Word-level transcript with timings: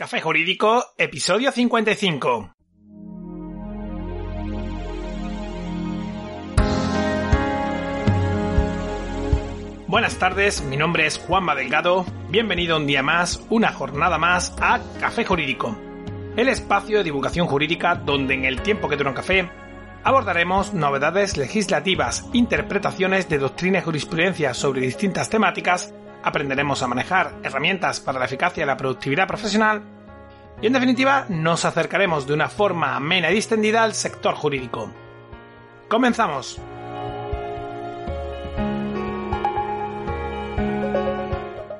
Café 0.00 0.22
Jurídico, 0.22 0.82
episodio 0.96 1.52
55. 1.52 2.54
Buenas 9.86 10.18
tardes, 10.18 10.62
mi 10.62 10.78
nombre 10.78 11.04
es 11.04 11.18
Juanma 11.18 11.54
Delgado. 11.54 12.06
Bienvenido 12.30 12.78
un 12.78 12.86
día 12.86 13.02
más, 13.02 13.44
una 13.50 13.74
jornada 13.74 14.16
más 14.16 14.56
a 14.58 14.80
Café 14.98 15.26
Jurídico, 15.26 15.76
el 16.34 16.48
espacio 16.48 16.96
de 16.96 17.04
divulgación 17.04 17.46
jurídica 17.46 17.94
donde 17.94 18.32
en 18.32 18.46
el 18.46 18.62
tiempo 18.62 18.88
que 18.88 18.96
dura 18.96 19.10
un 19.10 19.16
café 19.16 19.50
abordaremos 20.02 20.72
novedades 20.72 21.36
legislativas, 21.36 22.24
interpretaciones 22.32 23.28
de 23.28 23.36
doctrina 23.36 23.80
y 23.80 23.82
jurisprudencia 23.82 24.54
sobre 24.54 24.80
distintas 24.80 25.28
temáticas 25.28 25.92
aprenderemos 26.22 26.82
a 26.82 26.86
manejar 26.86 27.34
herramientas 27.42 28.00
para 28.00 28.18
la 28.18 28.24
eficacia 28.24 28.62
y 28.62 28.66
la 28.66 28.76
productividad 28.76 29.28
profesional 29.28 29.82
y 30.62 30.66
en 30.66 30.72
definitiva 30.72 31.26
nos 31.28 31.64
acercaremos 31.64 32.26
de 32.26 32.34
una 32.34 32.48
forma 32.48 32.94
amena 32.94 33.30
y 33.30 33.34
distendida 33.34 33.82
al 33.82 33.94
sector 33.94 34.34
jurídico. 34.34 34.92
Comenzamos. 35.88 36.60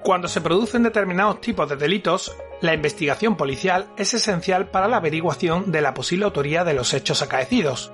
Cuando 0.03 0.29
se 0.29 0.41
producen 0.41 0.83
determinados 0.83 1.41
tipos 1.41 1.69
de 1.69 1.77
delitos, 1.77 2.35
la 2.63 2.75
investigación 2.75 3.37
policial 3.37 3.87
es 3.97 4.13
esencial 4.15 4.69
para 4.69 4.89
la 4.89 4.97
averiguación 4.97 5.71
de 5.71 5.83
la 5.83 5.95
posible 5.95 6.25
autoría 6.25 6.65
de 6.65 6.75
los 6.75 6.95
hechos 6.95 7.23
acaecidos. 7.23 7.93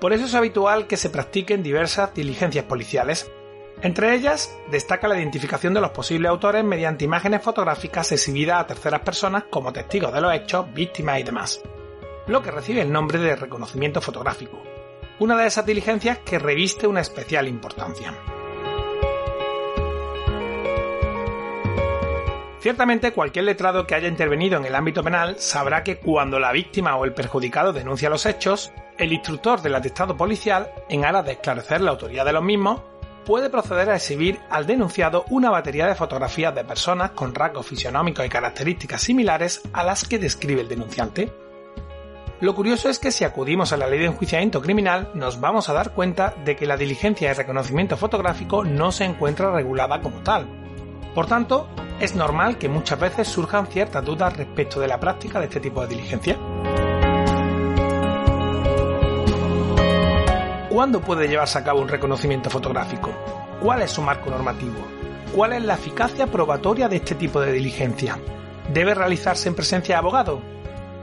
Por 0.00 0.14
eso 0.14 0.24
es 0.24 0.34
habitual 0.34 0.86
que 0.86 0.96
se 0.96 1.10
practiquen 1.10 1.62
diversas 1.62 2.14
diligencias 2.14 2.64
policiales, 2.64 3.30
entre 3.82 4.14
ellas, 4.14 4.54
destaca 4.70 5.08
la 5.08 5.16
identificación 5.16 5.72
de 5.72 5.80
los 5.80 5.90
posibles 5.90 6.28
autores 6.28 6.62
mediante 6.62 7.06
imágenes 7.06 7.42
fotográficas 7.42 8.12
exhibidas 8.12 8.60
a 8.60 8.66
terceras 8.66 9.00
personas 9.00 9.44
como 9.48 9.72
testigos 9.72 10.12
de 10.12 10.20
los 10.20 10.34
hechos, 10.34 10.72
víctimas 10.74 11.18
y 11.18 11.22
demás, 11.22 11.62
lo 12.26 12.42
que 12.42 12.50
recibe 12.50 12.82
el 12.82 12.92
nombre 12.92 13.18
de 13.18 13.36
reconocimiento 13.36 14.02
fotográfico, 14.02 14.62
una 15.18 15.34
de 15.36 15.46
esas 15.46 15.64
diligencias 15.64 16.18
que 16.18 16.38
reviste 16.38 16.86
una 16.86 17.00
especial 17.00 17.48
importancia. 17.48 18.14
Ciertamente 22.60 23.12
cualquier 23.12 23.46
letrado 23.46 23.86
que 23.86 23.94
haya 23.94 24.08
intervenido 24.08 24.58
en 24.58 24.66
el 24.66 24.74
ámbito 24.74 25.02
penal 25.02 25.36
sabrá 25.38 25.82
que 25.82 25.96
cuando 25.96 26.38
la 26.38 26.52
víctima 26.52 26.94
o 26.96 27.06
el 27.06 27.14
perjudicado 27.14 27.72
denuncia 27.72 28.10
los 28.10 28.26
hechos, 28.26 28.70
el 28.98 29.14
instructor 29.14 29.62
del 29.62 29.74
atestado 29.74 30.14
policial, 30.14 30.70
en 30.90 31.06
aras 31.06 31.24
de 31.24 31.32
esclarecer 31.32 31.80
la 31.80 31.92
autoría 31.92 32.22
de 32.22 32.34
los 32.34 32.44
mismos, 32.44 32.82
puede 33.24 33.50
proceder 33.50 33.90
a 33.90 33.96
exhibir 33.96 34.40
al 34.50 34.66
denunciado 34.66 35.24
una 35.30 35.50
batería 35.50 35.86
de 35.86 35.94
fotografías 35.94 36.54
de 36.54 36.64
personas 36.64 37.10
con 37.10 37.34
rasgos 37.34 37.66
fisionómicos 37.66 38.24
y 38.24 38.28
características 38.28 39.02
similares 39.02 39.62
a 39.72 39.84
las 39.84 40.06
que 40.06 40.18
describe 40.18 40.62
el 40.62 40.68
denunciante. 40.68 41.32
Lo 42.40 42.54
curioso 42.54 42.88
es 42.88 42.98
que 42.98 43.12
si 43.12 43.24
acudimos 43.24 43.72
a 43.72 43.76
la 43.76 43.86
ley 43.86 43.98
de 43.98 44.06
enjuiciamiento 44.06 44.62
criminal 44.62 45.10
nos 45.14 45.40
vamos 45.40 45.68
a 45.68 45.74
dar 45.74 45.92
cuenta 45.92 46.34
de 46.44 46.56
que 46.56 46.66
la 46.66 46.78
diligencia 46.78 47.28
de 47.28 47.34
reconocimiento 47.34 47.96
fotográfico 47.98 48.64
no 48.64 48.92
se 48.92 49.04
encuentra 49.04 49.52
regulada 49.52 50.00
como 50.00 50.20
tal. 50.20 50.46
Por 51.14 51.26
tanto, 51.26 51.68
es 52.00 52.14
normal 52.14 52.56
que 52.56 52.68
muchas 52.68 52.98
veces 52.98 53.28
surjan 53.28 53.66
ciertas 53.66 54.04
dudas 54.04 54.36
respecto 54.36 54.80
de 54.80 54.88
la 54.88 54.98
práctica 54.98 55.38
de 55.38 55.46
este 55.46 55.60
tipo 55.60 55.82
de 55.82 55.88
diligencia. 55.88 56.38
¿Cuándo 60.70 61.00
puede 61.00 61.26
llevarse 61.26 61.58
a 61.58 61.64
cabo 61.64 61.80
un 61.80 61.88
reconocimiento 61.88 62.48
fotográfico? 62.48 63.10
¿Cuál 63.60 63.82
es 63.82 63.90
su 63.90 64.02
marco 64.02 64.30
normativo? 64.30 64.78
¿Cuál 65.34 65.54
es 65.54 65.64
la 65.64 65.74
eficacia 65.74 66.28
probatoria 66.28 66.88
de 66.88 66.94
este 66.96 67.16
tipo 67.16 67.40
de 67.40 67.50
diligencia? 67.50 68.20
¿Debe 68.72 68.94
realizarse 68.94 69.48
en 69.48 69.56
presencia 69.56 69.96
de 69.96 69.98
abogado? 69.98 70.40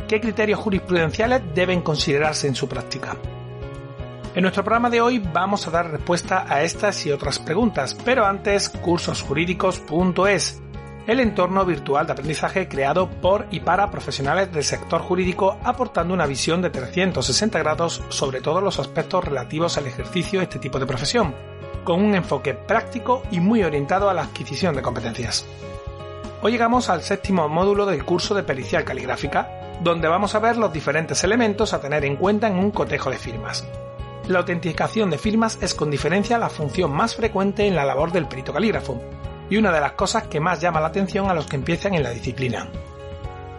¿Qué 0.08 0.22
criterios 0.22 0.62
jurisprudenciales 0.62 1.42
deben 1.54 1.82
considerarse 1.82 2.48
en 2.48 2.56
su 2.56 2.70
práctica? 2.70 3.18
En 4.36 4.44
nuestro 4.44 4.64
programa 4.64 4.90
de 4.90 5.02
hoy 5.02 5.20
vamos 5.20 5.68
a 5.68 5.72
dar 5.72 5.92
respuesta 5.92 6.46
a 6.47 6.64
estas 6.64 7.06
y 7.06 7.12
otras 7.12 7.38
preguntas, 7.38 7.94
pero 8.06 8.25
antes 8.25 8.70
cursosjurídicos.es 8.70 10.62
el 11.07 11.22
entorno 11.22 11.66
virtual 11.66 12.06
de 12.06 12.12
aprendizaje 12.12 12.68
creado 12.68 13.09
por 13.09 13.47
y 13.50 13.62
para 13.62 13.90
profesionales 13.90 14.51
del 14.51 14.66
sector 14.66 15.01
jurídico 15.01 15.57
aportando 15.63 16.13
una 16.13 16.25
visión 16.25 16.62
de 16.62 16.69
360 16.69 17.57
grados 17.59 18.03
sobre 18.09 18.41
todos 18.41 18.62
los 18.62 18.78
aspectos 18.78 19.23
relativos 19.23 19.78
al 19.78 19.88
ejercicio 19.88 20.40
de 20.40 20.44
este 20.44 20.59
tipo 20.59 20.79
de 20.79 20.85
profesión, 20.85 21.34
con 21.85 22.03
un 22.03 22.13
enfoque 22.13 22.53
práctico 22.53 23.23
y 23.31 23.40
muy 23.40 23.63
orientado 23.63 24.09
a 24.09 24.13
la 24.13 24.23
adquisición 24.23 24.75
de 24.75 24.81
competencias. 24.81 25.47
Hoy 26.41 26.51
llegamos 26.51 26.90
al 26.90 27.01
séptimo 27.01 27.47
módulo 27.47 27.85
del 27.85 28.03
curso 28.03 28.35
de 28.35 28.44
pericial 28.44 28.84
caligráfica, 28.84 29.50
donde 29.81 30.09
vamos 30.09 30.35
a 30.35 30.40
ver 30.40 30.57
los 30.57 30.73
diferentes 30.73 31.23
elementos 31.23 31.73
a 31.73 31.79
tener 31.79 32.03
en 32.03 32.17
cuenta 32.17 32.47
en 32.47 32.59
un 32.59 32.72
cotejo 32.72 33.09
de 33.09 33.17
firmas. 33.17 33.66
La 34.28 34.40
autenticación 34.40 35.09
de 35.09 35.17
firmas 35.17 35.57
es 35.62 35.73
con 35.73 35.90
diferencia 35.90 36.38
la 36.38 36.50
función 36.50 36.91
más 36.91 37.16
frecuente 37.16 37.66
en 37.66 37.78
la 37.78 37.85
labor 37.85 38.12
del 38.12 38.28
perito 38.28 38.51
calígrafo, 38.51 39.01
y 39.50 39.58
una 39.58 39.72
de 39.72 39.80
las 39.80 39.94
cosas 39.94 40.28
que 40.28 40.40
más 40.40 40.62
llama 40.62 40.80
la 40.80 40.88
atención 40.88 41.30
a 41.30 41.34
los 41.34 41.47
que 41.47 41.56
empiezan 41.56 41.94
en 41.94 42.03
la 42.03 42.12
disciplina. 42.12 42.68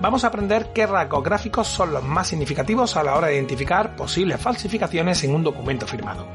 Vamos 0.01 0.23
a 0.23 0.29
aprender 0.29 0.73
qué 0.73 0.87
rasgos 0.87 1.25
gráficos 1.25 1.67
son 1.67 1.93
los 1.93 2.05
más 2.05 2.29
significativos 2.29 2.97
a 2.97 3.03
la 3.03 3.17
hora 3.17 3.29
de 3.29 3.35
identificar 3.35 3.97
posibles 3.97 4.41
falsificaciones 4.41 5.25
en 5.25 5.35
un 5.35 5.43
documento 5.43 5.87
firmado. 5.87 6.27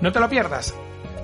No 0.00 0.12
te 0.12 0.20
lo 0.20 0.28
pierdas. 0.28 0.74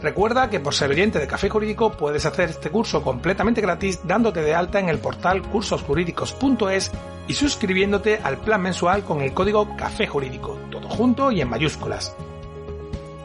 Recuerda 0.02 0.48
que 0.48 0.60
por 0.60 0.74
ser 0.74 0.90
oyente 0.90 1.18
de 1.18 1.26
Café 1.26 1.48
Jurídico 1.48 1.92
puedes 1.92 2.24
hacer 2.26 2.50
este 2.50 2.70
curso 2.70 3.02
completamente 3.02 3.60
gratis 3.60 4.00
dándote 4.04 4.42
de 4.42 4.54
alta 4.54 4.78
en 4.78 4.88
el 4.88 4.98
portal 4.98 5.42
cursosjurídicos.es 5.42 6.92
y 7.28 7.34
suscribiéndote 7.34 8.20
al 8.22 8.38
plan 8.38 8.62
mensual 8.62 9.02
con 9.04 9.20
el 9.20 9.34
código 9.34 9.76
Café 9.76 10.06
Jurídico, 10.06 10.58
todo 10.70 10.88
junto 10.88 11.30
y 11.32 11.40
en 11.40 11.48
mayúsculas. 11.48 12.14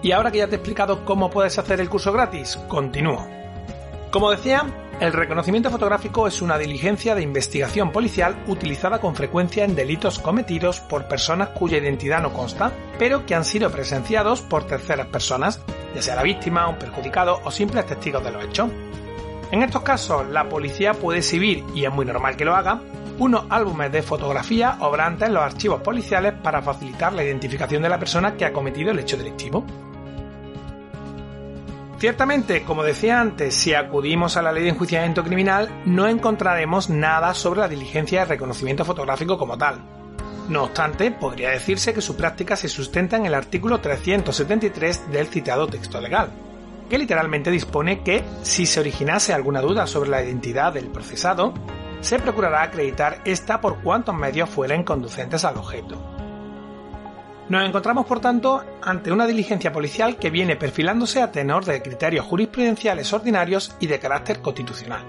Y 0.01 0.11
ahora 0.11 0.31
que 0.31 0.39
ya 0.39 0.47
te 0.47 0.55
he 0.55 0.57
explicado 0.57 1.05
cómo 1.05 1.29
puedes 1.29 1.59
hacer 1.59 1.79
el 1.79 1.89
curso 1.89 2.11
gratis, 2.11 2.57
continúo. 2.67 3.40
Como 4.11 4.29
decía, 4.29 4.65
el 4.99 5.13
reconocimiento 5.13 5.69
fotográfico 5.69 6.27
es 6.27 6.41
una 6.41 6.57
diligencia 6.57 7.15
de 7.15 7.21
investigación 7.21 7.93
policial 7.93 8.43
utilizada 8.45 8.99
con 8.99 9.15
frecuencia 9.15 9.63
en 9.63 9.73
delitos 9.73 10.19
cometidos 10.19 10.81
por 10.81 11.07
personas 11.07 11.49
cuya 11.49 11.77
identidad 11.77 12.21
no 12.21 12.33
consta, 12.33 12.73
pero 12.99 13.25
que 13.25 13.35
han 13.35 13.45
sido 13.45 13.71
presenciados 13.71 14.41
por 14.41 14.65
terceras 14.65 15.07
personas, 15.07 15.61
ya 15.95 16.01
sea 16.01 16.15
la 16.17 16.23
víctima, 16.23 16.67
un 16.67 16.77
perjudicado 16.77 17.39
o 17.45 17.51
simples 17.51 17.85
testigos 17.85 18.21
de 18.21 18.31
los 18.31 18.43
hechos. 18.43 18.69
En 19.49 19.63
estos 19.63 19.81
casos, 19.81 20.27
la 20.27 20.49
policía 20.49 20.93
puede 20.93 21.19
exhibir, 21.19 21.63
y 21.73 21.85
es 21.85 21.91
muy 21.91 22.05
normal 22.05 22.35
que 22.35 22.45
lo 22.45 22.53
haga, 22.53 22.81
unos 23.17 23.45
álbumes 23.49 23.93
de 23.93 24.01
fotografía 24.01 24.75
obrantes 24.81 25.29
en 25.29 25.35
los 25.35 25.43
archivos 25.43 25.81
policiales 25.81 26.33
para 26.43 26.61
facilitar 26.61 27.13
la 27.13 27.23
identificación 27.23 27.81
de 27.81 27.89
la 27.89 27.99
persona 27.99 28.35
que 28.35 28.43
ha 28.43 28.51
cometido 28.51 28.91
el 28.91 28.99
hecho 28.99 29.15
delictivo. 29.15 29.65
Ciertamente, 32.01 32.63
como 32.63 32.81
decía 32.81 33.21
antes, 33.21 33.53
si 33.53 33.75
acudimos 33.75 34.35
a 34.35 34.41
la 34.41 34.51
ley 34.51 34.63
de 34.63 34.69
enjuiciamiento 34.69 35.23
criminal, 35.23 35.69
no 35.85 36.07
encontraremos 36.07 36.89
nada 36.89 37.35
sobre 37.35 37.59
la 37.59 37.67
diligencia 37.67 38.21
de 38.21 38.25
reconocimiento 38.25 38.83
fotográfico 38.83 39.37
como 39.37 39.55
tal. 39.55 39.83
No 40.49 40.63
obstante, 40.63 41.11
podría 41.11 41.51
decirse 41.51 41.93
que 41.93 42.01
su 42.01 42.17
práctica 42.17 42.55
se 42.55 42.69
sustenta 42.69 43.17
en 43.17 43.27
el 43.27 43.35
artículo 43.35 43.81
373 43.81 45.11
del 45.11 45.27
citado 45.27 45.67
texto 45.67 46.01
legal, 46.01 46.31
que 46.89 46.97
literalmente 46.97 47.51
dispone 47.51 48.01
que, 48.01 48.23
si 48.41 48.65
se 48.65 48.79
originase 48.79 49.31
alguna 49.31 49.61
duda 49.61 49.85
sobre 49.85 50.09
la 50.09 50.23
identidad 50.23 50.73
del 50.73 50.87
procesado, 50.87 51.53
se 51.99 52.17
procurará 52.17 52.63
acreditar 52.63 53.21
esta 53.25 53.61
por 53.61 53.83
cuantos 53.83 54.15
medios 54.15 54.49
fueren 54.49 54.83
conducentes 54.83 55.45
al 55.45 55.57
objeto. 55.57 56.20
Nos 57.51 57.65
encontramos, 57.65 58.05
por 58.05 58.21
tanto, 58.21 58.63
ante 58.81 59.11
una 59.11 59.27
diligencia 59.27 59.73
policial 59.73 60.15
que 60.15 60.29
viene 60.29 60.55
perfilándose 60.55 61.21
a 61.21 61.33
tenor 61.33 61.65
de 61.65 61.81
criterios 61.81 62.25
jurisprudenciales 62.25 63.11
ordinarios 63.11 63.75
y 63.81 63.87
de 63.87 63.99
carácter 63.99 64.39
constitucional. 64.39 65.03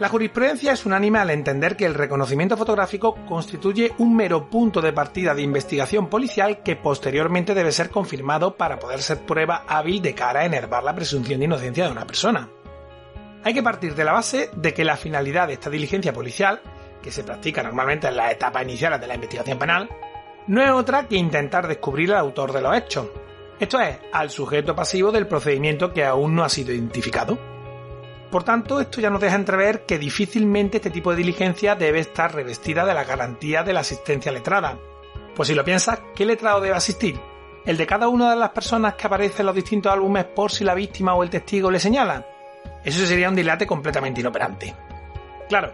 La 0.00 0.08
jurisprudencia 0.08 0.72
es 0.72 0.86
unánime 0.86 1.18
al 1.18 1.28
entender 1.28 1.76
que 1.76 1.84
el 1.84 1.92
reconocimiento 1.92 2.56
fotográfico 2.56 3.16
constituye 3.26 3.92
un 3.98 4.16
mero 4.16 4.48
punto 4.48 4.80
de 4.80 4.94
partida 4.94 5.34
de 5.34 5.42
investigación 5.42 6.08
policial 6.08 6.62
que 6.62 6.74
posteriormente 6.74 7.52
debe 7.52 7.70
ser 7.70 7.90
confirmado 7.90 8.56
para 8.56 8.78
poder 8.78 9.02
ser 9.02 9.18
prueba 9.26 9.64
hábil 9.68 10.00
de 10.00 10.14
cara 10.14 10.40
a 10.40 10.46
enervar 10.46 10.84
la 10.84 10.94
presunción 10.94 11.40
de 11.40 11.44
inocencia 11.44 11.84
de 11.84 11.92
una 11.92 12.06
persona. 12.06 12.48
Hay 13.44 13.52
que 13.52 13.62
partir 13.62 13.94
de 13.94 14.04
la 14.04 14.12
base 14.12 14.48
de 14.56 14.72
que 14.72 14.86
la 14.86 14.96
finalidad 14.96 15.48
de 15.48 15.52
esta 15.52 15.68
diligencia 15.68 16.14
policial 16.14 16.62
que 17.02 17.10
se 17.10 17.24
practica 17.24 17.62
normalmente 17.62 18.08
en 18.08 18.16
las 18.16 18.32
etapas 18.32 18.62
iniciales 18.62 19.00
de 19.00 19.06
la 19.06 19.14
investigación 19.14 19.58
penal, 19.58 19.88
no 20.46 20.62
es 20.62 20.70
otra 20.70 21.06
que 21.06 21.16
intentar 21.16 21.68
descubrir 21.68 22.12
al 22.12 22.18
autor 22.18 22.52
de 22.52 22.62
los 22.62 22.76
hechos, 22.76 23.08
esto 23.60 23.80
es, 23.80 23.98
al 24.12 24.30
sujeto 24.30 24.76
pasivo 24.76 25.10
del 25.10 25.26
procedimiento 25.26 25.92
que 25.92 26.04
aún 26.04 26.34
no 26.34 26.44
ha 26.44 26.48
sido 26.48 26.72
identificado. 26.72 27.36
Por 28.30 28.44
tanto, 28.44 28.80
esto 28.80 29.00
ya 29.00 29.10
nos 29.10 29.20
deja 29.20 29.34
entrever 29.34 29.84
que 29.84 29.98
difícilmente 29.98 30.76
este 30.76 30.90
tipo 30.90 31.10
de 31.10 31.16
diligencia 31.16 31.74
debe 31.74 31.98
estar 31.98 32.32
revestida 32.32 32.84
de 32.84 32.94
la 32.94 33.04
garantía 33.04 33.64
de 33.64 33.72
la 33.72 33.80
asistencia 33.80 34.30
letrada. 34.30 34.78
Pues 35.34 35.48
si 35.48 35.54
lo 35.54 35.64
piensas, 35.64 36.00
¿qué 36.14 36.24
letrado 36.24 36.60
debe 36.60 36.76
asistir? 36.76 37.18
¿El 37.64 37.76
de 37.76 37.86
cada 37.86 38.08
una 38.08 38.30
de 38.30 38.36
las 38.36 38.50
personas 38.50 38.94
que 38.94 39.06
aparecen 39.06 39.40
en 39.40 39.46
los 39.46 39.54
distintos 39.54 39.92
álbumes 39.92 40.24
por 40.26 40.52
si 40.52 40.62
la 40.62 40.74
víctima 40.74 41.14
o 41.14 41.22
el 41.22 41.30
testigo 41.30 41.70
le 41.70 41.80
señala? 41.80 42.24
Eso 42.84 43.04
sería 43.06 43.28
un 43.28 43.34
dilate 43.34 43.66
completamente 43.66 44.20
inoperante. 44.20 44.74
Claro, 45.48 45.72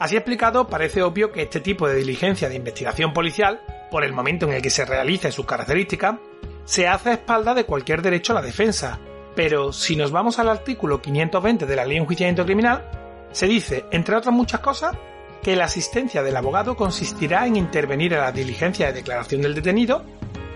así 0.00 0.16
explicado 0.16 0.68
parece 0.68 1.02
obvio 1.02 1.32
que 1.32 1.42
este 1.42 1.60
tipo 1.60 1.88
de 1.88 1.96
diligencia 1.96 2.48
de 2.48 2.56
investigación 2.56 3.12
policial, 3.12 3.60
por 3.90 4.04
el 4.04 4.12
momento 4.12 4.46
en 4.46 4.52
el 4.52 4.62
que 4.62 4.70
se 4.70 4.84
realice 4.84 5.32
sus 5.32 5.46
características, 5.46 6.16
se 6.64 6.88
hace 6.88 7.10
a 7.10 7.14
espalda 7.14 7.54
de 7.54 7.64
cualquier 7.64 8.02
derecho 8.02 8.32
a 8.32 8.36
la 8.36 8.42
defensa. 8.42 8.98
Pero 9.34 9.72
si 9.72 9.96
nos 9.96 10.10
vamos 10.10 10.38
al 10.38 10.48
artículo 10.48 11.00
520 11.00 11.66
de 11.66 11.76
la 11.76 11.84
Ley 11.84 11.96
de 11.96 12.02
Enjuiciamiento 12.02 12.44
Criminal, 12.44 12.90
se 13.32 13.46
dice, 13.46 13.84
entre 13.90 14.16
otras 14.16 14.34
muchas 14.34 14.60
cosas, 14.60 14.96
que 15.42 15.56
la 15.56 15.66
asistencia 15.66 16.22
del 16.22 16.36
abogado 16.36 16.74
consistirá 16.74 17.46
en 17.46 17.56
intervenir 17.56 18.14
en 18.14 18.20
la 18.20 18.32
diligencia 18.32 18.86
de 18.86 18.94
declaración 18.94 19.42
del 19.42 19.54
detenido, 19.54 20.04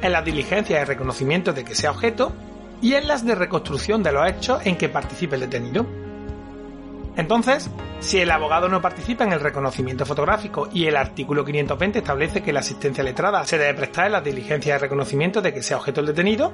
en 0.03 0.13
la 0.13 0.23
diligencia 0.23 0.79
de 0.79 0.85
reconocimiento 0.85 1.53
de 1.53 1.65
que 1.65 1.75
sea 1.75 1.91
objeto 1.91 2.33
y 2.83 2.95
en 2.95 3.07
las 3.07 3.25
de 3.25 3.35
reconstrucción 3.35 4.03
de 4.03 4.13
los 4.13 4.29
hechos 4.29 4.65
en 4.65 4.77
que 4.77 4.89
participe 4.89 5.37
el 5.37 5.43
detenido. 5.43 6.00
Entonces, 7.17 7.71
si 7.99 8.19
el 8.19 8.31
abogado 8.31 8.69
no 8.69 8.81
participa 8.81 9.25
en 9.25 9.33
el 9.33 9.41
reconocimiento 9.41 10.07
fotográfico 10.07 10.69
y 10.73 10.87
el 10.87 10.97
artículo 10.97 11.45
520 11.45 11.99
establece 11.99 12.43
que 12.43 12.53
la 12.53 12.61
asistencia 12.61 13.05
letrada 13.05 13.45
se 13.45 13.59
debe 13.59 13.75
prestar 13.75 14.07
en 14.07 14.13
las 14.13 14.25
diligencias 14.25 14.77
de 14.77 14.87
reconocimiento 14.87 15.43
de 15.43 15.53
que 15.53 15.63
sea 15.63 15.79
objeto 15.79 16.01
el 16.01 16.07
detenido, 16.07 16.53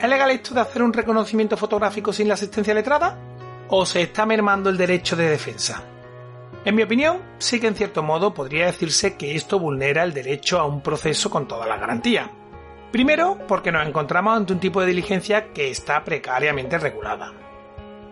¿es 0.00 0.08
legal 0.08 0.30
esto 0.30 0.54
de 0.54 0.62
hacer 0.62 0.82
un 0.82 0.92
reconocimiento 0.92 1.56
fotográfico 1.56 2.12
sin 2.12 2.28
la 2.28 2.34
asistencia 2.34 2.74
letrada? 2.74 3.18
¿O 3.68 3.86
se 3.86 4.02
está 4.02 4.26
mermando 4.26 4.70
el 4.70 4.76
derecho 4.76 5.16
de 5.16 5.28
defensa? 5.28 5.84
En 6.64 6.74
mi 6.74 6.82
opinión, 6.82 7.20
sí 7.38 7.60
que 7.60 7.66
en 7.66 7.74
cierto 7.74 8.02
modo 8.02 8.32
podría 8.32 8.66
decirse 8.66 9.16
que 9.16 9.34
esto 9.34 9.58
vulnera 9.58 10.02
el 10.02 10.14
derecho 10.14 10.58
a 10.58 10.64
un 10.64 10.80
proceso 10.80 11.28
con 11.28 11.46
toda 11.46 11.66
la 11.66 11.76
garantía. 11.76 12.30
Primero, 12.90 13.38
porque 13.46 13.70
nos 13.70 13.86
encontramos 13.86 14.36
ante 14.36 14.54
un 14.54 14.60
tipo 14.60 14.80
de 14.80 14.86
diligencia 14.86 15.52
que 15.52 15.70
está 15.70 16.02
precariamente 16.04 16.78
regulada. 16.78 17.43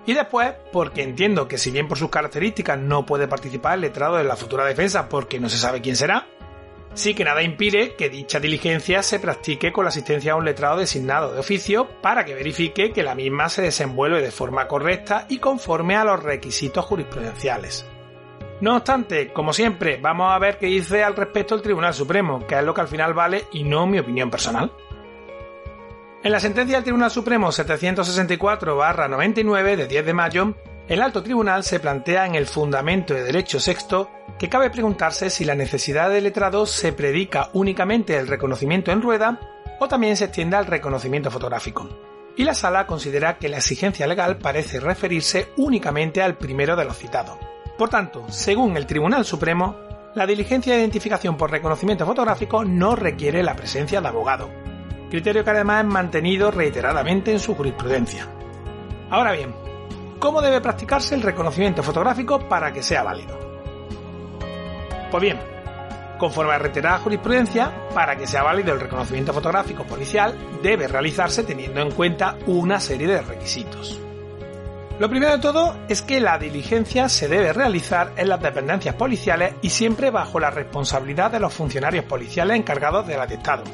Y 0.05 0.15
después, 0.15 0.53
porque 0.73 1.03
entiendo 1.03 1.47
que 1.47 1.59
si 1.59 1.71
bien 1.71 1.87
por 1.87 1.99
sus 1.99 2.11
características 2.11 2.79
no 2.79 3.07
puede 3.07 3.29
participar 3.29 3.75
el 3.75 3.83
letrado 3.83 4.17
de 4.17 4.25
la 4.25 4.37
futura 4.37 4.65
defensa 4.65 5.09
porque 5.09 5.39
no 5.39 5.49
se 5.49 5.59
sabe 5.59 5.81
quién 5.81 5.95
será, 5.95 6.27
sí 6.95 7.15
que 7.15 7.25
nada 7.25 7.43
impide 7.43 7.95
que 7.95 8.11
dicha 8.11 8.41
diligencia 8.41 9.03
se 9.03 9.21
practique 9.21 9.73
con 9.73 9.85
la 9.85 9.91
asistencia 9.91 10.33
a 10.33 10.37
un 10.37 10.45
letrado 10.45 10.79
designado 10.79 11.33
de 11.33 11.41
oficio 11.41 11.89
para 12.03 12.25
que 12.25 12.35
verifique 12.35 12.93
que 12.93 13.05
la 13.05 13.15
misma 13.15 13.49
se 13.49 13.63
desenvuelve 13.63 14.21
de 14.21 14.33
forma 14.33 14.67
correcta 14.67 15.27
y 15.29 15.39
conforme 15.39 15.95
a 15.95 16.05
los 16.05 16.23
requisitos 16.23 16.85
jurisprudenciales. 16.85 17.87
No 18.61 18.77
obstante, 18.77 19.33
como 19.33 19.53
siempre, 19.53 19.99
vamos 20.01 20.31
a 20.31 20.39
ver 20.39 20.59
qué 20.59 20.67
dice 20.67 21.03
al 21.03 21.17
respecto 21.17 21.55
el 21.55 21.63
Tribunal 21.63 21.95
Supremo, 21.95 22.47
que 22.47 22.57
es 22.57 22.65
lo 22.65 22.75
que 22.75 22.81
al 22.81 22.89
final 22.89 23.13
vale 23.13 23.45
y 23.53 23.65
no 23.65 23.87
mi 23.87 23.99
opinión 23.99 24.31
personal. 24.31 24.73
En 26.25 26.31
la 26.31 26.39
sentencia 26.39 26.77
del 26.77 26.85
Tribunal 26.85 27.11
Supremo 27.11 27.49
764-99 27.49 29.77
de 29.77 29.89
10 29.89 30.07
de 30.07 30.15
mayo, 30.15 30.55
el 30.87 31.03
alto 31.03 31.25
tribunal 31.25 31.65
se 31.65 31.81
plantea 31.81 32.27
en 32.27 32.37
el 32.37 32.47
fundamento 32.47 33.13
de 33.13 33.25
derecho 33.25 33.59
sexto 33.59 34.09
que 34.39 34.49
cabe 34.49 34.71
preguntarse 34.71 35.31
si 35.31 35.45
la 35.45 35.57
necesidad 35.57 36.11
de 36.11 36.21
letrado 36.21 36.65
se 36.65 36.93
predica 36.93 37.51
únicamente 37.55 38.17
el 38.17 38.29
reconocimiento 38.29 38.93
en 38.93 39.03
rueda 39.03 39.41
o 39.81 39.89
también 39.89 40.17
se 40.17 40.27
extiende 40.27 40.55
al 40.55 40.67
reconocimiento 40.67 41.29
fotográfico. 41.29 41.89
Y 42.37 42.45
la 42.45 42.55
sala 42.55 42.87
considera 42.87 43.39
que 43.39 43.49
la 43.49 43.57
exigencia 43.57 44.07
legal 44.07 44.39
parece 44.39 44.79
referirse 44.79 45.49
únicamente 45.57 46.23
al 46.23 46.39
primero 46.39 46.77
de 46.77 46.85
los 46.85 46.99
citados. 46.99 47.37
Por 47.77 47.89
tanto, 47.89 48.31
según 48.31 48.77
el 48.77 48.87
Tribunal 48.87 49.25
Supremo, 49.25 49.75
la 50.15 50.27
diligencia 50.27 50.75
de 50.75 50.81
identificación 50.83 51.37
por 51.37 51.51
reconocimiento 51.51 52.07
fotográfico 52.07 52.65
no 52.65 52.95
requiere 52.95 53.43
la 53.43 53.57
presencia 53.57 54.01
de 54.01 54.07
abogado, 54.07 54.62
criterio 55.13 55.45
que 55.45 55.51
además 55.51 55.85
es 55.85 55.93
mantenido 55.93 56.51
reiteradamente 56.51 57.33
en 57.33 57.39
su 57.39 57.55
jurisprudencia. 57.55 58.27
Ahora 59.11 59.33
bien, 59.33 59.55
¿cómo 60.19 60.41
debe 60.41 60.63
practicarse 60.63 61.15
el 61.15 61.21
reconocimiento 61.21 61.83
fotográfico 61.83 62.39
para 62.49 62.73
que 62.73 62.83
sea 62.83 63.03
válido? 63.03 63.39
Pues 65.11 65.21
bien, 65.21 65.39
conforme 66.17 66.55
a 66.55 66.59
reiterada 66.59 66.97
jurisprudencia, 67.01 67.89
para 67.95 68.17
que 68.17 68.27
sea 68.27 68.43
válido 68.43 68.73
el 68.73 68.81
reconocimiento 68.81 69.35
fotográfico 69.35 69.85
policial 69.85 70.35
debe 70.63 70.89
realizarse 70.89 71.45
teniendo 71.45 71.83
en 71.83 71.91
cuenta 71.91 72.39
una 72.47 72.81
serie 72.81 73.09
de 73.09 73.21
requisitos. 73.21 74.01
Lo 74.99 75.11
primero 75.11 75.33
de 75.33 75.43
todo 75.43 75.77
es 75.91 76.01
que 76.01 76.21
la 76.21 76.39
diligencia 76.39 77.11
se 77.11 77.29
debe 77.29 77.53
realizar 77.53 78.13
en 78.17 78.31
las 78.31 78.41
dependencias 78.41 78.95
policiales 78.95 79.57
y 79.61 79.69
siempre 79.69 80.11
bajo 80.11 80.41
la 80.41 80.49
responsabilidad 80.49 81.31
de 81.31 81.41
los 81.41 81.53
funcionarios 81.53 82.07
policiales 82.07 82.57
encargados 82.57 83.07
del 83.07 83.21
atestado, 83.21 83.65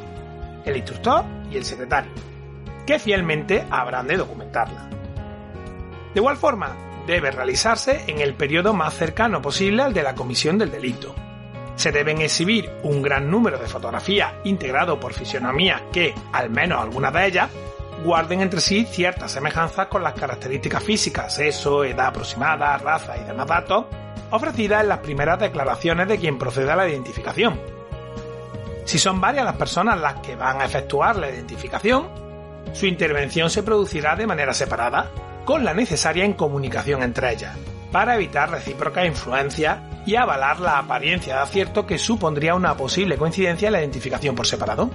el 0.65 0.77
instructor 0.77 1.25
y 1.51 1.57
el 1.57 1.65
secretario, 1.65 2.11
que 2.87 2.99
fielmente 2.99 3.65
habrán 3.71 4.07
de 4.07 4.17
documentarla. 4.17 4.89
De 6.15 6.21
igual 6.21 6.37
forma, 6.37 6.77
debe 7.07 7.31
realizarse 7.31 8.05
en 8.07 8.21
el 8.21 8.35
periodo 8.35 8.75
más 8.75 8.95
cercano 8.95 9.41
posible 9.41 9.83
al 9.83 9.95
de 9.95 10.03
la 10.03 10.15
comisión 10.15 10.59
del 10.59 10.71
delito. 10.71 11.15
Se 11.77 11.93
deben 11.93 12.21
exhibir 12.21 12.71
un 12.83 13.03
gran 13.03 13.31
número 13.31 13.59
de 13.59 13.67
fotografías 13.67 14.35
integrado 14.45 14.99
por 14.99 15.15
fisionomías 15.15 15.81
que, 15.93 16.15
al 16.33 16.51
menos 16.51 16.83
algunas 16.83 17.13
de 17.13 17.27
ellas, 17.27 17.51
guarden 18.05 18.41
entre 18.41 18.61
sí 18.61 18.85
ciertas 18.85 19.33
semejanzas 19.33 19.87
con 19.87 20.03
las 20.03 20.15
características 20.15 20.83
físicas, 20.83 21.35
sexo, 21.35 21.85
edad 21.85 22.09
aproximada, 22.09 22.77
raza 22.79 23.17
y 23.17 23.25
demás 23.25 23.47
datos, 23.47 23.87
ofrecidas 24.31 24.83
en 24.83 24.89
las 24.89 24.99
primeras 24.99 25.39
declaraciones 25.39 26.09
de 26.09 26.19
quien 26.19 26.39
procede 26.39 26.71
a 26.71 26.77
la 26.77 26.89
identificación. 26.89 27.78
Si 28.89 28.99
son 28.99 29.21
varias 29.21 29.45
las 29.45 29.57
personas 29.57 30.01
las 30.01 30.15
que 30.21 30.35
van 30.35 30.63
a 30.63 30.65
efectuar 30.65 31.17
la 31.17 31.29
identificación, 31.29 32.09
su 32.73 32.87
intervención 32.87 33.51
se 33.51 33.63
producirá 33.63 34.17
de 34.17 34.27
manera 34.27 34.55
separada, 34.55 35.11
con 35.45 35.63
la 35.63 35.75
necesaria 35.75 36.25
incomunicación 36.25 37.03
entre 37.03 37.35
ellas, 37.35 37.55
para 37.93 38.15
evitar 38.15 38.51
recíproca 38.51 39.05
influencia 39.05 40.03
y 40.07 40.17
avalar 40.17 40.61
la 40.61 40.79
apariencia 40.79 41.35
de 41.35 41.43
acierto 41.43 41.87
que 41.87 41.99
supondría 41.99 42.55
una 42.55 42.79
posible 42.79 43.19
coincidencia 43.19 43.67
en 43.67 43.73
la 43.75 43.81
identificación 43.81 44.35
por 44.35 44.47
separado. 44.47 44.91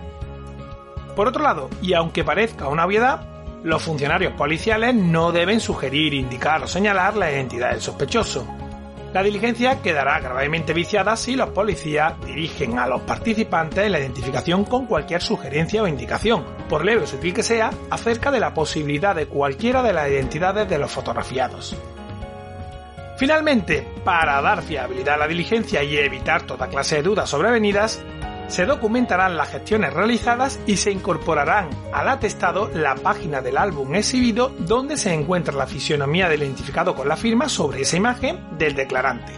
Por 1.15 1.27
otro 1.27 1.43
lado, 1.43 1.69
y 1.79 1.93
aunque 1.93 2.23
parezca 2.23 2.69
una 2.69 2.87
obviedad, 2.87 3.27
los 3.61 3.83
funcionarios 3.83 4.33
policiales 4.33 4.95
no 4.95 5.31
deben 5.31 5.59
sugerir, 5.59 6.15
indicar 6.15 6.63
o 6.63 6.67
señalar 6.67 7.15
la 7.15 7.31
identidad 7.31 7.69
del 7.69 7.81
sospechoso. 7.81 8.47
La 9.13 9.21
diligencia 9.21 9.79
quedará 9.79 10.19
gravemente 10.19 10.73
viciada 10.73 11.15
si 11.15 11.35
los 11.35 11.49
policías 11.49 12.19
dirigen 12.25 12.79
a 12.79 12.87
los 12.87 13.01
participantes 13.01 13.91
la 13.91 13.99
identificación 13.99 14.65
con 14.65 14.87
cualquier 14.87 15.21
sugerencia 15.21 15.83
o 15.83 15.87
indicación, 15.87 16.43
por 16.67 16.83
leve 16.83 17.03
o 17.03 17.07
sutil 17.07 17.31
que 17.31 17.43
sea, 17.43 17.69
acerca 17.91 18.31
de 18.31 18.39
la 18.39 18.55
posibilidad 18.55 19.15
de 19.15 19.27
cualquiera 19.27 19.83
de 19.83 19.93
las 19.93 20.09
identidades 20.09 20.67
de 20.67 20.79
los 20.79 20.91
fotografiados. 20.91 21.77
Finalmente, 23.15 23.87
para 24.03 24.41
dar 24.41 24.63
fiabilidad 24.63 25.13
a 25.13 25.17
la 25.17 25.27
diligencia 25.27 25.83
y 25.83 25.95
evitar 25.95 26.47
toda 26.47 26.67
clase 26.67 26.95
de 26.95 27.03
dudas 27.03 27.29
sobrevenidas, 27.29 28.03
se 28.47 28.65
documentarán 28.65 29.37
las 29.37 29.49
gestiones 29.49 29.93
realizadas 29.93 30.59
y 30.65 30.77
se 30.77 30.91
incorporarán 30.91 31.69
al 31.91 32.09
atestado 32.09 32.69
la 32.73 32.95
página 32.95 33.41
del 33.41 33.57
álbum 33.57 33.95
exhibido 33.95 34.49
donde 34.59 34.97
se 34.97 35.13
encuentra 35.13 35.55
la 35.55 35.67
fisionomía 35.67 36.29
del 36.29 36.43
identificado 36.43 36.95
con 36.95 37.07
la 37.07 37.17
firma 37.17 37.49
sobre 37.49 37.81
esa 37.81 37.97
imagen 37.97 38.57
del 38.57 38.75
declarante, 38.75 39.33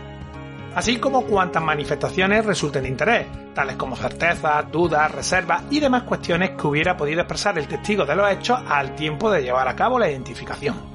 así 0.75 0.97
como 0.97 1.25
cuantas 1.25 1.63
manifestaciones 1.63 2.45
resulten 2.45 2.83
de 2.83 2.89
interés, 2.89 3.27
tales 3.53 3.75
como 3.75 3.95
certezas, 3.95 4.71
dudas, 4.71 5.11
reservas 5.11 5.63
y 5.69 5.79
demás 5.79 6.03
cuestiones 6.03 6.51
que 6.51 6.67
hubiera 6.67 6.97
podido 6.97 7.21
expresar 7.21 7.57
el 7.57 7.67
testigo 7.67 8.05
de 8.05 8.15
los 8.15 8.29
hechos 8.31 8.59
al 8.67 8.95
tiempo 8.95 9.31
de 9.31 9.43
llevar 9.43 9.67
a 9.67 9.75
cabo 9.75 9.97
la 9.99 10.09
identificación. 10.09 10.94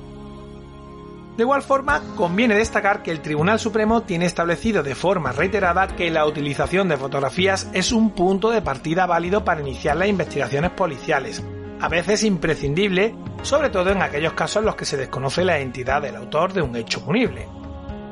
De 1.37 1.45
igual 1.45 1.63
forma, 1.63 2.03
conviene 2.17 2.55
destacar 2.55 3.03
que 3.03 3.11
el 3.11 3.21
Tribunal 3.21 3.59
Supremo 3.59 4.03
tiene 4.03 4.27
establecido 4.27 4.83
de 4.83 4.95
forma 4.95 5.33
reiterada 5.33 5.87
que 5.87 6.11
la 6.11 6.27
utilización 6.27 6.89
de 6.89 6.97
fotografías 6.97 7.71
es 7.73 7.93
un 7.93 8.11
punto 8.11 8.51
de 8.51 8.63
partida 8.63 9.07
válido 9.07 9.45
para 9.45 9.61
iniciar 9.61 9.97
las 9.97 10.09
investigaciones 10.09 10.73
policiales, 10.73 11.43
a 11.81 11.89
veces 11.89 12.25
imprescindible, 12.25 13.15
sobre 13.43 13.71
todo 13.71 13.91
en 13.91 14.03
aquellos 14.03 14.35
casos 14.35 14.61
en 14.61 14.67
los 14.67 14.77
que 14.77 14.85
se 14.85 14.97
desconoce 14.97 15.45
la 15.45 15.59
identidad 15.59 16.03
del 16.03 16.17
autor 16.17 16.53
de 16.53 16.63
un 16.63 16.77
hecho 16.77 17.03
punible. 17.05 17.49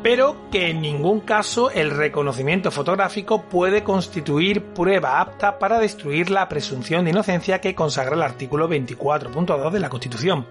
Pero 0.03 0.49
que 0.51 0.71
en 0.71 0.81
ningún 0.81 1.21
caso 1.21 1.71
el 1.73 1.91
reconocimiento 1.91 2.71
fotográfico 2.71 3.43
puede 3.43 3.83
constituir 3.83 4.63
prueba 4.73 5.21
apta 5.21 5.59
para 5.59 5.81
destruir 5.81 6.31
la 6.31 6.49
presunción 6.49 7.05
de 7.05 7.11
inocencia 7.11 7.61
que 7.61 7.75
consagra 7.75 8.15
el 8.15 8.23
artículo 8.23 8.71
24.2 8.71 9.71
de 9.71 9.81
la 9.81 9.91
Constitución 9.91 10.47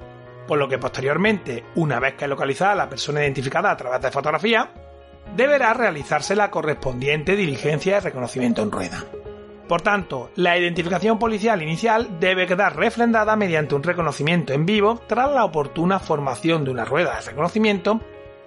por 0.48 0.58
lo 0.58 0.68
que 0.68 0.78
posteriormente, 0.78 1.66
una 1.76 2.00
vez 2.00 2.16
que 2.16 2.26
es 2.26 2.30
localizada 2.30 2.76
la 2.76 2.90
persona 2.90 3.22
identificada 3.22 3.70
a 3.70 3.78
través 3.78 4.02
de 4.02 4.12
fotografía, 4.12 4.72
deberá 5.36 5.74
realizarse 5.74 6.36
la 6.36 6.50
correspondiente 6.50 7.36
diligencia 7.36 7.96
de 7.96 8.02
reconocimiento 8.02 8.64
en 8.64 8.72
rueda. 8.72 9.04
Por 9.68 9.82
tanto, 9.82 10.32
la 10.36 10.58
identificación 10.58 11.20
policial 11.20 11.62
inicial 11.62 12.20
debe 12.20 12.48
quedar 12.48 12.78
refrendada 12.78 13.36
mediante 13.36 13.76
un 13.76 13.84
reconocimiento 13.84 14.54
en 14.54 14.66
vivo 14.66 15.02
tras 15.08 15.30
la 15.32 15.44
oportuna 15.44 16.00
formación 16.00 16.64
de 16.64 16.72
una 16.72 16.86
rueda 16.86 17.16
de 17.16 17.22
reconocimiento 17.30 18.00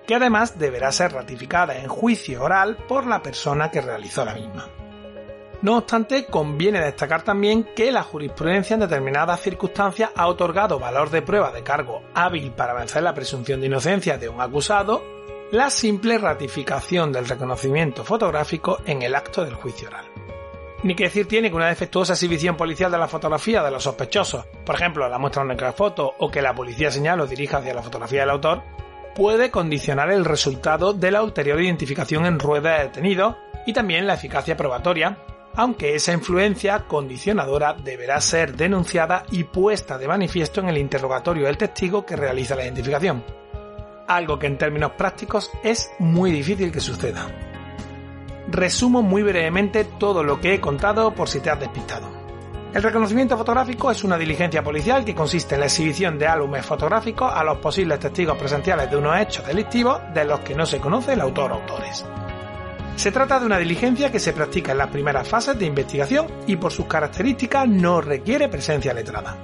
que 0.07 0.15
además 0.15 0.59
deberá 0.59 0.91
ser 0.93 1.13
ratificada 1.13 1.77
en 1.77 1.89
juicio 1.89 2.43
oral 2.43 2.79
por 2.89 3.07
la 3.07 3.23
persona 3.23 3.71
que 3.71 3.83
realizó 3.83 4.25
la 4.25 4.35
misma. 4.35 4.80
No 5.63 5.77
obstante, 5.77 6.25
conviene 6.25 6.81
destacar 6.81 7.23
también 7.23 7.65
que 7.77 7.93
la 7.93 8.03
jurisprudencia 8.03 8.75
en 8.75 8.81
determinadas 8.81 9.41
circunstancias 9.41 10.11
ha 10.15 10.27
otorgado 10.27 10.79
valor 10.79 11.11
de 11.11 11.21
prueba 11.21 11.53
de 11.53 11.63
cargo 11.63 12.03
hábil 12.15 12.51
para 12.53 12.73
vencer 12.73 13.03
la 13.03 13.13
presunción 13.15 13.61
de 13.61 13.67
inocencia 13.67 14.17
de 14.17 14.29
un 14.29 14.41
acusado 14.41 15.03
la 15.53 15.69
simple 15.69 16.17
ratificación 16.17 17.13
del 17.13 17.27
reconocimiento 17.27 18.05
fotográfico 18.05 18.79
en 18.87 19.03
el 19.03 19.17
acto 19.17 19.45
del 19.45 19.55
juicio 19.55 19.89
oral. 19.89 20.05
Ni 20.85 20.95
que 20.95 21.05
decir 21.05 21.27
tiene 21.27 21.51
que 21.51 21.57
una 21.57 21.69
defectuosa 21.69 22.13
exhibición 22.13 22.57
policial 22.57 22.91
de 22.91 22.99
la 22.99 23.09
fotografía 23.09 23.63
de 23.63 23.71
los 23.71 23.83
sospechosos, 23.83 24.47
por 24.65 24.77
ejemplo 24.77 25.09
la 25.09 25.19
muestra 25.19 25.45
de 25.45 25.73
foto 25.73 26.15
o 26.19 26.31
que 26.31 26.41
la 26.41 26.55
policía 26.55 26.91
señale 26.91 27.23
o 27.23 27.27
dirija 27.27 27.59
hacia 27.59 27.75
la 27.75 27.83
fotografía 27.83 28.21
del 28.21 28.31
autor, 28.31 28.63
puede 29.15 29.51
condicionar 29.51 30.11
el 30.11 30.25
resultado 30.25 30.93
de 30.93 31.11
la 31.11 31.23
ulterior 31.23 31.61
identificación 31.61 32.25
en 32.27 32.39
rueda 32.39 32.79
de 32.79 32.85
detenido 32.85 33.37
y 33.67 33.73
también 33.73 34.07
la 34.07 34.15
eficacia 34.15 34.57
probatoria, 34.57 35.19
aunque 35.55 35.95
esa 35.95 36.13
influencia 36.13 36.87
condicionadora 36.87 37.75
deberá 37.75 38.21
ser 38.21 38.57
denunciada 38.57 39.25
y 39.31 39.45
puesta 39.45 39.99
de 39.99 40.09
manifiesto 40.09 40.61
en 40.61 40.69
el 40.69 40.79
interrogatorio 40.79 41.47
del 41.47 41.57
testigo 41.57 42.05
que 42.07 42.17
realiza 42.17 42.55
la 42.55 42.65
identificación. 42.65 43.25
Algo 44.07 44.39
que 44.39 44.47
en 44.47 44.59
términos 44.59 44.93
prácticos 44.93 45.51
es 45.63 45.91
muy 45.99 46.33
difícil 46.33 46.73
que 46.73 46.81
suceda. 46.81 47.27
Resumo 48.49 49.03
muy 49.03 49.23
brevemente 49.23 49.85
todo 49.85 50.25
lo 50.25 50.41
que 50.41 50.55
he 50.55 50.61
contado 50.61 51.15
por 51.15 51.29
si 51.29 51.41
te 51.41 51.51
has 51.51 51.61
despistado. 51.61 52.21
El 52.73 52.85
reconocimiento 52.85 53.37
fotográfico 53.37 53.91
es 53.91 54.05
una 54.05 54.17
diligencia 54.17 54.63
policial 54.63 55.05
que 55.05 55.15
consiste 55.15 55.57
en 55.57 55.61
la 55.61 55.67
exhibición 55.67 56.19
de 56.19 56.29
álbumes 56.29 56.65
fotográficos 56.65 57.33
a 57.33 57.43
los 57.43 57.59
posibles 57.59 57.99
testigos 57.99 58.39
presenciales 58.39 58.89
de 58.89 58.97
unos 58.97 59.19
hechos 59.19 59.45
delictivos 59.45 60.01
de 60.15 60.25
los 60.25 60.41
que 60.41 60.55
no 60.55 60.65
se 60.65 60.79
conoce 60.79 61.15
el 61.15 61.21
autor 61.21 61.51
o 61.51 61.55
autores. 61.57 62.05
Se 63.01 63.11
trata 63.11 63.41
de 63.41 63.47
una 63.47 63.57
diligencia 63.57 64.13
que 64.13 64.21
se 64.21 64.35
practica 64.35 64.73
en 64.73 64.77
las 64.77 64.89
primeras 64.89 65.27
fases 65.27 65.59
de 65.59 65.65
investigación 65.65 66.27
y 66.47 66.57
por 66.57 66.71
sus 66.71 66.85
características 66.85 67.67
no 67.67 68.03
requiere 68.03 68.51
presencia 68.51 68.93
letrada. 68.93 69.39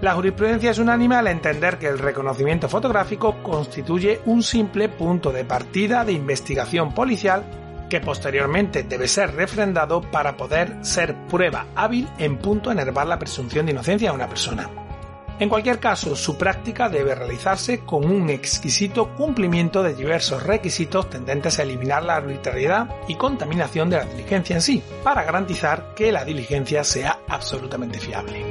La 0.00 0.14
jurisprudencia 0.14 0.72
es 0.72 0.80
unánime 0.80 1.14
al 1.14 1.28
entender 1.28 1.78
que 1.78 1.86
el 1.86 2.00
reconocimiento 2.00 2.68
fotográfico 2.68 3.40
constituye 3.44 4.22
un 4.24 4.42
simple 4.42 4.88
punto 4.88 5.30
de 5.30 5.44
partida 5.44 6.04
de 6.04 6.14
investigación 6.14 6.92
policial 6.92 7.44
que 7.88 8.00
posteriormente 8.00 8.82
debe 8.82 9.06
ser 9.06 9.36
refrendado 9.36 10.00
para 10.00 10.36
poder 10.36 10.84
ser 10.84 11.14
prueba 11.28 11.66
hábil 11.76 12.08
en 12.18 12.38
punto 12.38 12.70
a 12.70 12.72
enervar 12.72 13.06
la 13.06 13.20
presunción 13.20 13.66
de 13.66 13.72
inocencia 13.72 14.10
de 14.10 14.16
una 14.16 14.28
persona. 14.28 14.83
En 15.40 15.48
cualquier 15.48 15.80
caso, 15.80 16.14
su 16.14 16.38
práctica 16.38 16.88
debe 16.88 17.14
realizarse 17.14 17.80
con 17.80 18.04
un 18.04 18.30
exquisito 18.30 19.14
cumplimiento 19.16 19.82
de 19.82 19.94
diversos 19.94 20.44
requisitos 20.44 21.10
tendentes 21.10 21.58
a 21.58 21.64
eliminar 21.64 22.04
la 22.04 22.16
arbitrariedad 22.16 22.88
y 23.08 23.16
contaminación 23.16 23.90
de 23.90 23.96
la 23.96 24.04
diligencia 24.04 24.54
en 24.54 24.62
sí, 24.62 24.82
para 25.02 25.24
garantizar 25.24 25.92
que 25.96 26.12
la 26.12 26.24
diligencia 26.24 26.84
sea 26.84 27.18
absolutamente 27.28 27.98
fiable. 27.98 28.44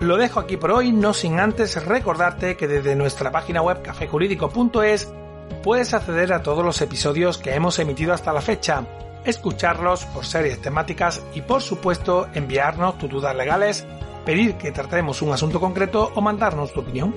Lo 0.00 0.16
dejo 0.16 0.40
aquí 0.40 0.56
por 0.56 0.72
hoy, 0.72 0.90
no 0.90 1.14
sin 1.14 1.38
antes 1.38 1.86
recordarte 1.86 2.56
que 2.56 2.66
desde 2.66 2.96
nuestra 2.96 3.30
página 3.30 3.62
web 3.62 3.82
cafejurídico.es 3.82 5.12
puedes 5.62 5.94
acceder 5.94 6.32
a 6.32 6.42
todos 6.42 6.64
los 6.64 6.80
episodios 6.82 7.38
que 7.38 7.54
hemos 7.54 7.78
emitido 7.78 8.12
hasta 8.12 8.32
la 8.32 8.40
fecha 8.40 8.84
escucharlos 9.24 10.04
por 10.06 10.24
series 10.24 10.60
temáticas 10.60 11.22
y 11.34 11.42
por 11.42 11.62
supuesto 11.62 12.28
enviarnos 12.34 12.98
tus 12.98 13.10
dudas 13.10 13.36
legales, 13.36 13.86
pedir 14.24 14.56
que 14.56 14.72
tratemos 14.72 15.22
un 15.22 15.32
asunto 15.32 15.60
concreto 15.60 16.12
o 16.14 16.20
mandarnos 16.20 16.72
tu 16.72 16.80
opinión. 16.80 17.14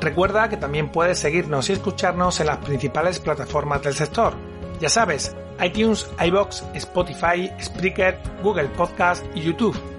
Recuerda 0.00 0.48
que 0.48 0.56
también 0.56 0.90
puedes 0.90 1.18
seguirnos 1.18 1.68
y 1.68 1.72
escucharnos 1.72 2.38
en 2.40 2.46
las 2.46 2.58
principales 2.58 3.18
plataformas 3.18 3.82
del 3.82 3.94
sector. 3.94 4.34
Ya 4.80 4.88
sabes, 4.88 5.34
iTunes, 5.60 6.08
iBox, 6.24 6.64
Spotify, 6.74 7.50
Spreaker, 7.60 8.20
Google 8.42 8.68
Podcast 8.68 9.24
y 9.34 9.42
YouTube 9.42 9.95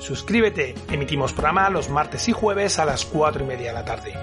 Suscríbete, 0.00 0.74
emitimos 0.90 1.34
programa 1.34 1.68
los 1.68 1.90
martes 1.90 2.26
y 2.28 2.32
jueves 2.32 2.78
a 2.78 2.86
las 2.86 3.04
4 3.04 3.44
y 3.44 3.46
media 3.46 3.68
de 3.68 3.74
la 3.74 3.84
tarde. 3.84 4.14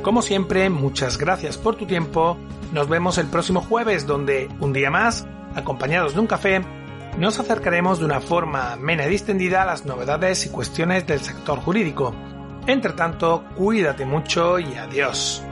Como 0.00 0.22
siempre, 0.22 0.70
muchas 0.70 1.18
gracias 1.18 1.58
por 1.58 1.74
tu 1.74 1.86
tiempo. 1.86 2.38
Nos 2.72 2.88
vemos 2.88 3.18
el 3.18 3.26
próximo 3.26 3.60
jueves 3.60 4.06
donde, 4.06 4.48
un 4.60 4.72
día 4.72 4.90
más, 4.90 5.26
acompañados 5.56 6.14
de 6.14 6.20
un 6.20 6.28
café, 6.28 6.62
nos 7.18 7.40
acercaremos 7.40 7.98
de 7.98 8.04
una 8.04 8.20
forma 8.20 8.74
amena 8.74 9.06
y 9.06 9.10
distendida 9.10 9.62
a 9.62 9.66
las 9.66 9.86
novedades 9.86 10.46
y 10.46 10.50
cuestiones 10.50 11.04
del 11.08 11.18
sector 11.18 11.58
jurídico. 11.58 12.14
Entre 12.68 12.92
tanto, 12.92 13.44
cuídate 13.56 14.06
mucho 14.06 14.60
y 14.60 14.74
adiós. 14.76 15.44